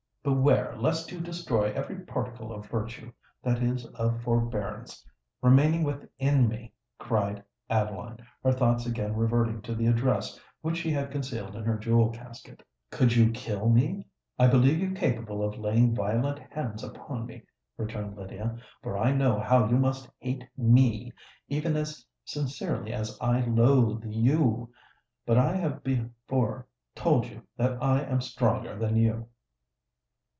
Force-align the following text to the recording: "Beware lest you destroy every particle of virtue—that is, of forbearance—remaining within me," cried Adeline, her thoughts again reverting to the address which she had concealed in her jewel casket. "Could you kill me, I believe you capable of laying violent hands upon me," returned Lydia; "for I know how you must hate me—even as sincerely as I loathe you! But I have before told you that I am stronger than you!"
"Beware 0.23 0.75
lest 0.77 1.11
you 1.11 1.19
destroy 1.19 1.73
every 1.73 1.97
particle 1.97 2.53
of 2.53 2.67
virtue—that 2.67 3.63
is, 3.63 3.85
of 3.87 4.21
forbearance—remaining 4.21 5.83
within 5.83 6.47
me," 6.47 6.73
cried 6.99 7.43
Adeline, 7.71 8.19
her 8.43 8.51
thoughts 8.51 8.85
again 8.85 9.15
reverting 9.15 9.63
to 9.63 9.73
the 9.73 9.87
address 9.87 10.39
which 10.61 10.77
she 10.77 10.91
had 10.91 11.09
concealed 11.09 11.55
in 11.55 11.63
her 11.63 11.75
jewel 11.75 12.11
casket. 12.11 12.61
"Could 12.91 13.15
you 13.15 13.31
kill 13.31 13.67
me, 13.67 14.05
I 14.37 14.45
believe 14.45 14.77
you 14.77 14.91
capable 14.91 15.43
of 15.43 15.57
laying 15.57 15.95
violent 15.95 16.37
hands 16.51 16.83
upon 16.83 17.25
me," 17.25 17.41
returned 17.75 18.15
Lydia; 18.15 18.59
"for 18.83 18.99
I 18.99 19.13
know 19.13 19.39
how 19.39 19.67
you 19.67 19.77
must 19.79 20.07
hate 20.19 20.47
me—even 20.55 21.75
as 21.75 22.05
sincerely 22.25 22.93
as 22.93 23.17
I 23.19 23.39
loathe 23.41 24.03
you! 24.05 24.69
But 25.25 25.39
I 25.39 25.55
have 25.55 25.83
before 25.83 26.67
told 26.93 27.25
you 27.25 27.41
that 27.57 27.81
I 27.81 28.01
am 28.03 28.21
stronger 28.21 28.77
than 28.77 28.97
you!" 28.97 29.27